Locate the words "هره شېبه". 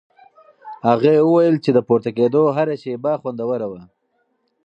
2.55-3.11